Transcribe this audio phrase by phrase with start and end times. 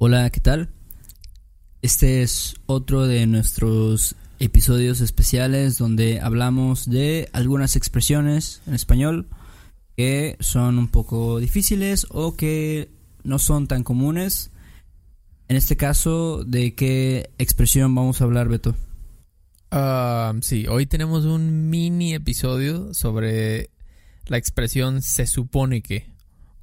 [0.00, 0.68] Hola, ¿qué tal?
[1.82, 9.26] Este es otro de nuestros episodios especiales donde hablamos de algunas expresiones en español
[9.96, 12.92] que son un poco difíciles o que
[13.24, 14.52] no son tan comunes.
[15.48, 18.76] En este caso, ¿de qué expresión vamos a hablar, Beto?
[19.72, 23.70] Ah, sí, hoy tenemos un mini episodio sobre
[24.26, 26.06] la expresión se supone que.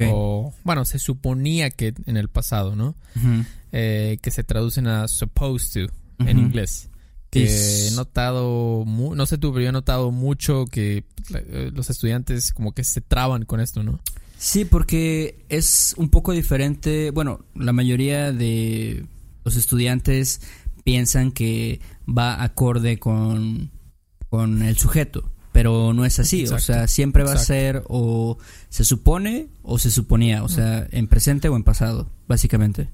[0.00, 2.96] O, bueno, se suponía que en el pasado, ¿no?
[3.72, 5.92] Eh, que se traducen a supposed to
[6.26, 6.90] en inglés.
[7.30, 11.04] Que he notado, no sé tú, pero yo he notado mucho que
[11.34, 13.98] eh, los estudiantes como que se traban con esto, ¿no?
[14.38, 17.10] Sí, porque es un poco diferente.
[17.10, 19.06] Bueno, la mayoría de
[19.44, 20.40] los estudiantes
[20.84, 23.70] piensan que va acorde con,
[24.28, 28.38] con el sujeto pero no es así, o sea, siempre va a ser o
[28.70, 32.88] se supone o se suponía, o sea, en presente o en pasado, básicamente.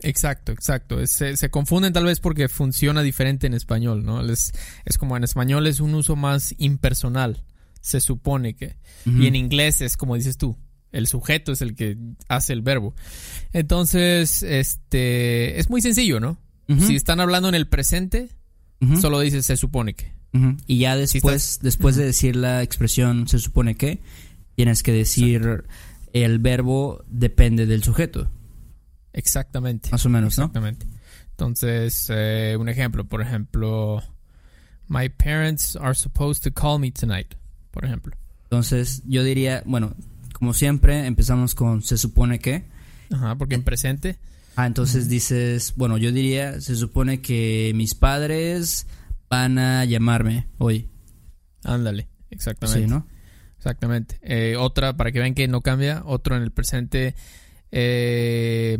[0.00, 1.06] Exacto, exacto.
[1.06, 4.22] Se, se, confunden tal vez porque funciona diferente en español, ¿no?
[4.22, 4.52] Es,
[4.86, 7.44] es como en español es un uso más impersonal,
[7.82, 8.78] se supone que.
[9.04, 10.56] Y en inglés es como dices tú,
[10.92, 11.98] el sujeto es el que
[12.28, 12.94] hace el verbo.
[13.52, 16.38] Entonces, este, es muy sencillo, ¿no?
[16.86, 18.30] Si están hablando en el presente,
[19.00, 20.12] solo dices se supone que.
[20.66, 24.00] Y ya después, después de decir la expresión se supone que,
[24.54, 25.64] tienes que decir
[26.12, 28.30] el verbo depende del sujeto.
[29.12, 29.90] Exactamente.
[29.90, 30.44] Más o menos, ¿no?
[30.44, 30.86] Exactamente.
[31.30, 34.02] Entonces, eh, un ejemplo, por ejemplo,
[34.88, 37.34] my parents are supposed to call me tonight,
[37.70, 38.16] por ejemplo.
[38.44, 39.94] Entonces, yo diría, bueno,
[40.32, 42.64] como siempre, empezamos con se supone que.
[43.12, 44.18] Ajá, porque en presente.
[44.60, 48.88] Ah, entonces dices, bueno, yo diría, se supone que mis padres
[49.30, 50.88] van a llamarme hoy.
[51.62, 52.82] Ándale, exactamente.
[52.82, 53.06] Sí, ¿no?
[53.56, 54.18] Exactamente.
[54.20, 57.14] Eh, otra, para que vean que no cambia, otro en el presente.
[57.70, 58.76] Eh,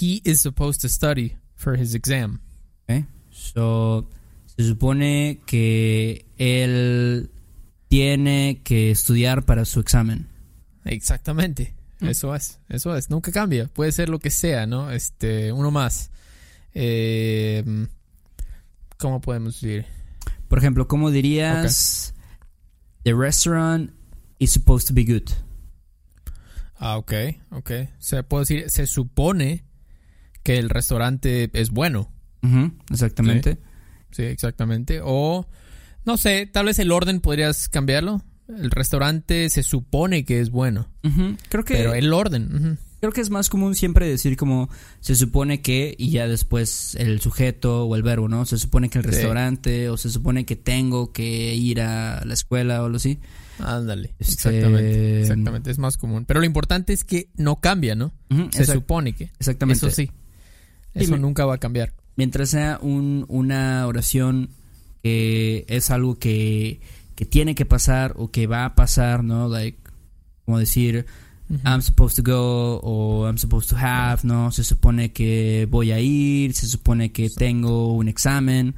[0.00, 2.40] he is supposed to study for his exam.
[2.84, 3.04] Okay.
[3.28, 4.08] So,
[4.46, 7.28] se supone que él
[7.88, 10.26] tiene que estudiar para su examen.
[10.86, 11.74] Exactamente.
[12.00, 13.10] Eso es, eso es.
[13.10, 13.66] Nunca cambia.
[13.66, 14.90] Puede ser lo que sea, ¿no?
[14.90, 16.10] Este, uno más.
[16.74, 17.64] Eh,
[18.98, 19.86] ¿Cómo podemos decir?
[20.48, 22.14] Por ejemplo, ¿cómo dirías
[23.04, 23.92] The restaurant
[24.38, 25.30] is supposed to be good?
[26.76, 27.12] Ah, ok,
[27.50, 27.70] ok.
[27.98, 29.64] Se puede decir, se supone
[30.42, 32.12] que el restaurante es bueno.
[32.90, 33.58] exactamente.
[34.10, 34.22] ¿Sí?
[34.22, 35.00] exactamente.
[35.02, 35.46] O,
[36.04, 38.22] no sé, tal vez el orden podrías cambiarlo.
[38.48, 40.88] El restaurante se supone que es bueno.
[41.48, 41.74] Creo que...
[41.74, 42.78] Pero el orden.
[43.00, 44.68] Creo que es más común siempre decir como
[45.00, 48.44] se supone que y ya después el sujeto o el verbo, ¿no?
[48.44, 52.82] Se supone que el restaurante o se supone que tengo que ir a la escuela
[52.82, 53.20] o algo así.
[53.60, 54.14] Ándale.
[54.18, 55.20] Este, exactamente.
[55.20, 55.70] Exactamente.
[55.70, 56.24] Es más común.
[56.24, 58.12] Pero lo importante es que no cambia, ¿no?
[58.50, 59.30] se supone que.
[59.38, 59.86] Exactamente.
[59.86, 60.10] Eso sí.
[60.94, 61.94] Eso nunca va a cambiar.
[62.16, 64.50] Mientras sea un, una oración
[65.04, 66.80] que es algo que,
[67.18, 69.48] que tiene que pasar o que va a pasar, ¿no?
[69.48, 69.76] Like,
[70.44, 71.04] como decir
[71.64, 74.52] I'm supposed to go o I'm supposed to have, ¿no?
[74.52, 78.76] Se supone que voy a ir, se supone que tengo un examen.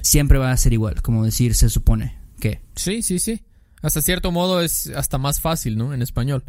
[0.00, 2.62] Siempre va a ser igual, como decir se supone que.
[2.74, 3.42] Sí, sí, sí.
[3.82, 5.92] Hasta cierto modo es hasta más fácil, ¿no?
[5.92, 6.42] En español.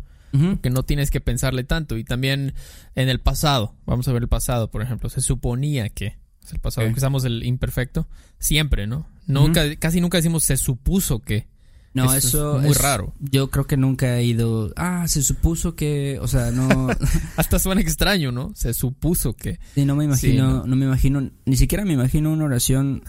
[0.61, 1.97] Que no tienes que pensarle tanto.
[1.97, 2.53] Y también
[2.95, 6.15] en el pasado, vamos a ver el pasado, por ejemplo, se suponía que.
[6.41, 8.07] Es el pasado, empezamos el imperfecto.
[8.39, 9.05] Siempre, ¿no?
[9.27, 11.47] Nunca, Casi nunca decimos se supuso que.
[11.93, 13.13] No, eso, es muy raro.
[13.19, 14.71] Yo creo que nunca he ido.
[14.75, 16.89] Ah, se supuso que, o sea, no.
[17.37, 18.51] Hasta suena extraño, ¿no?
[18.55, 19.59] Se supuso que.
[19.73, 20.75] Sí, no me imagino, no.
[20.75, 23.03] me imagino, ni siquiera me imagino una oración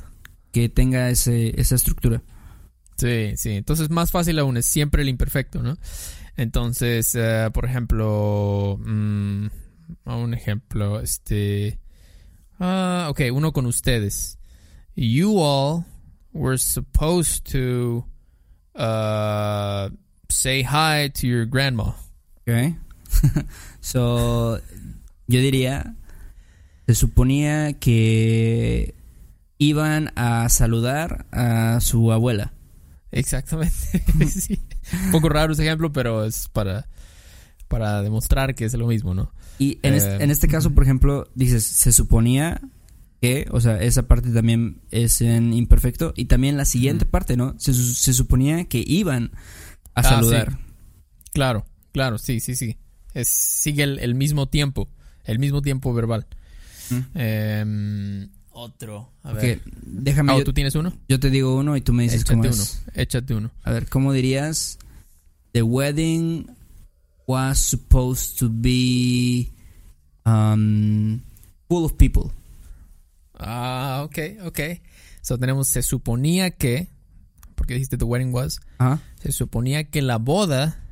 [0.53, 2.23] que tenga ese, esa estructura.
[2.97, 3.51] Sí, sí.
[3.51, 5.77] Entonces más fácil aún es siempre el imperfecto, ¿no?
[6.37, 9.47] Entonces, eh, por ejemplo, mm,
[10.07, 11.79] un ejemplo, este,
[12.59, 14.39] ah, ok, uno con ustedes.
[14.97, 15.85] You all
[16.33, 18.05] were supposed to
[18.75, 19.89] uh,
[20.31, 21.93] say hi to your grandma.
[22.43, 22.77] Okay.
[23.81, 24.61] so,
[25.27, 25.95] yo diría,
[26.87, 28.95] se suponía que
[29.59, 32.53] iban a saludar a su abuela.
[33.11, 34.03] Exactamente.
[35.05, 36.87] Un poco raro ese ejemplo, pero es para,
[37.69, 39.33] para demostrar que es lo mismo, ¿no?
[39.59, 42.61] Y en, este, en este caso, por ejemplo, dices, se suponía
[43.21, 46.13] que, o sea, esa parte también es en imperfecto.
[46.17, 47.55] Y también la siguiente parte, ¿no?
[47.59, 47.73] Se,
[48.13, 49.33] suponía que iban
[49.95, 50.59] a ah, saludar.
[51.33, 52.77] Claro, claro, sí, sí, sí.
[53.15, 54.89] Es, sigue el, mismo tiempo,
[55.25, 56.27] el mismo tiempo verbal.
[57.15, 59.13] Em, otro.
[59.23, 59.63] A ver.
[59.83, 60.33] Déjame.
[60.33, 60.93] Ah, ¿Tú tienes uno?
[61.09, 62.65] Yo te digo uno y tú me dices Échate cómo uno.
[62.95, 63.51] Échate uno.
[63.63, 64.79] A ver, ¿cómo dirías?
[65.53, 66.51] The wedding
[67.27, 69.51] was supposed to be
[70.25, 71.21] um,
[71.69, 72.33] full of people.
[73.39, 74.61] Ah, ok, ok.
[75.23, 76.89] So tenemos, se suponía que,
[77.55, 79.01] porque dijiste the wedding was, Ajá.
[79.21, 80.85] se suponía que la boda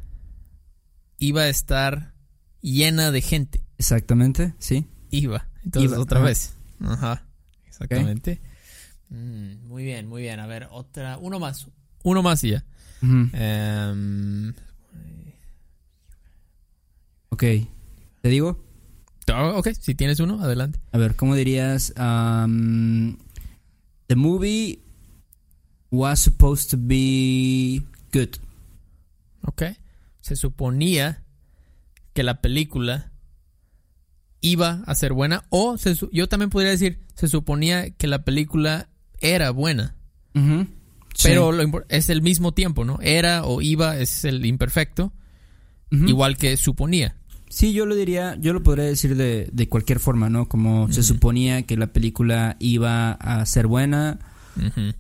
[1.19, 2.15] iba a estar
[2.61, 3.65] llena de gente.
[3.79, 4.87] Exactamente, sí.
[5.11, 5.49] Iba.
[5.65, 6.55] Entonces Iba, otra vez.
[6.81, 7.27] Ajá.
[7.67, 8.41] Exactamente.
[9.09, 10.41] Mm, muy bien, muy bien.
[10.41, 11.69] A ver, otra, uno más.
[12.03, 12.65] Uno más y ya.
[13.03, 14.53] Em,
[17.29, 17.43] Ok.
[18.23, 18.65] ¿Te digo?
[19.35, 20.81] Oh, ok, si tienes uno, adelante.
[20.93, 21.93] A ver, ¿cómo dirías?
[21.99, 23.17] Um,
[24.07, 24.81] the movie
[25.91, 27.83] was supposed to be
[28.13, 28.37] good.
[29.43, 29.63] Ok.
[30.21, 31.23] Se suponía
[32.13, 33.13] que la película
[34.41, 35.45] iba a ser buena.
[35.51, 38.89] O se yo también podría decir, se suponía que la película
[39.21, 39.97] era buena.
[41.23, 42.99] Pero lo es el mismo tiempo, ¿no?
[43.01, 45.13] Era o iba es el imperfecto.
[45.91, 47.17] Igual que suponía.
[47.49, 50.49] Sí, yo lo diría, yo lo podría decir de, de cualquier forma, ¿no?
[50.49, 54.19] Como se suponía que la película iba a ser buena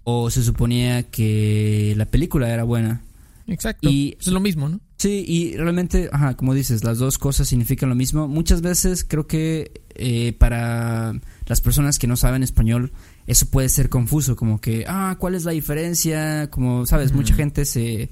[0.05, 3.03] o se suponía que la película era buena.
[3.47, 3.89] Exacto.
[3.89, 4.81] Y- es lo mismo, ¿no?
[4.99, 8.29] Sí, y realmente, ajá, como dices, las dos cosas significan lo mismo.
[8.29, 11.13] Muchas veces creo que eh, para
[11.47, 12.93] las personas que no saben español,
[13.27, 16.49] eso puede ser confuso, como que, ah, ¿cuál es la diferencia?
[16.51, 18.11] Como, sabes, mucha gente se,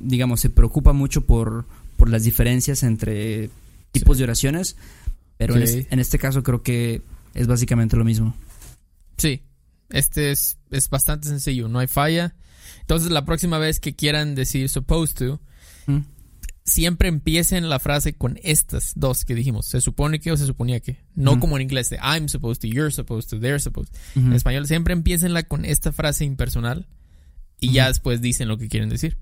[0.00, 1.66] digamos, se preocupa mucho por,
[2.00, 3.50] por las diferencias entre
[3.92, 4.74] tipos de oraciones,
[5.36, 7.02] pero en, este caso creo que
[7.34, 8.34] es básicamente lo mismo.
[9.18, 9.42] Sí.
[9.90, 12.34] Este es, es bastante sencillo, no hay falla.
[12.80, 15.40] Entonces, la próxima vez que quieran decir supposed to,
[15.88, 15.98] ¿Mm?
[16.64, 19.66] siempre empiecen la frase con estas dos que dijimos.
[19.66, 20.96] Se supone que o se suponía que.
[21.14, 21.40] No Ujú.
[21.40, 24.20] como en inglés de I'm supposed to, you're supposed to, they're supposed to.
[24.20, 26.88] En español siempre empiecenla con esta frase impersonal
[27.60, 29.18] y ya después dicen lo que quieren decir.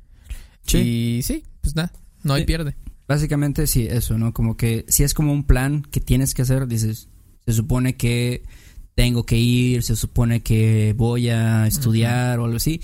[0.64, 0.78] Sí.
[0.78, 1.90] Y sí, pues nada,
[2.22, 2.76] no hay pierde.
[3.06, 4.32] Básicamente sí, eso, ¿no?
[4.34, 7.08] Como que si es como un plan que tienes que hacer, dices,
[7.46, 8.42] se supone que
[8.94, 12.80] tengo que ir, se supone que voy a estudiar o algo así,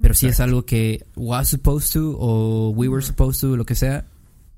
[0.00, 3.74] pero si es algo que was supposed to o we were supposed to, lo que
[3.74, 4.06] sea,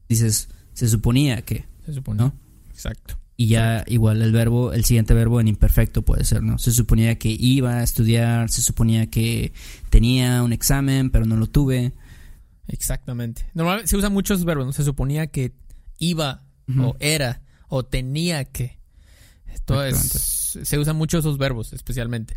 [0.08, 2.18] dices, se suponía que, Se supone.
[2.18, 2.34] ¿no?
[2.70, 3.18] Exacto.
[3.36, 6.58] Y ya igual el verbo, el siguiente verbo en imperfecto puede ser, ¿no?
[6.58, 9.52] Se suponía que iba a estudiar, se suponía que
[9.90, 11.92] tenía un examen, pero no lo tuve.
[12.68, 13.46] Exactamente.
[13.54, 14.72] Normalmente se usan muchos verbos, ¿no?
[14.72, 15.52] Se suponía que
[15.98, 16.44] iba
[16.78, 18.78] o era o tenía que.
[19.46, 22.36] Esto es, se usan mucho esos verbos, especialmente.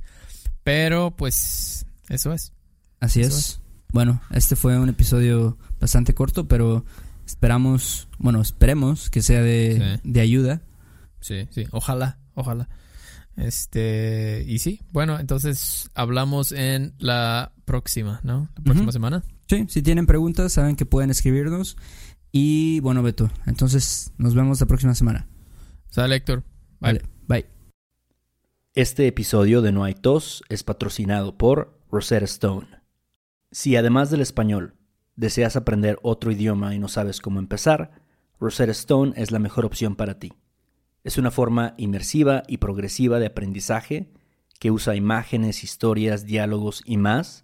[0.63, 2.54] Pero, pues, eso es.
[3.00, 3.62] Así Eso es.
[3.94, 6.86] Bueno, este fue un episodio bastante corto, pero
[7.25, 10.10] esperamos, bueno, esperemos que sea de, Sí.
[10.10, 10.62] de ayuda.
[11.19, 11.66] Sí, sí.
[11.72, 12.69] Ojalá, ojalá.
[13.38, 18.50] Este, y sí, bueno, entonces hablamos en la próxima, ¿no?
[18.56, 19.24] La próxima semana.
[19.51, 21.75] Sí, si tienen preguntas, saben que pueden escribirnos.
[22.31, 25.27] Y bueno, Beto, entonces nos vemos la próxima semana.
[25.89, 26.45] Sale, Héctor.
[26.80, 26.94] Bye.
[26.94, 27.45] Vale, bye.
[28.75, 32.69] Este episodio de No hay tos es patrocinado por Rosetta Stone.
[33.51, 34.75] Si además del español
[35.18, 37.92] deseas aprender otro idioma y no sabes cómo empezar,
[38.39, 40.31] Rosetta Stone es la mejor opción para ti.
[41.03, 44.13] Es una forma inmersiva y progresiva de aprendizaje
[44.62, 47.44] que usa imágenes, historias, diálogos y más